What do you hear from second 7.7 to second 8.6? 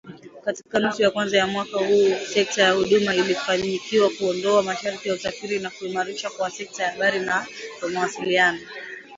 mawasiliano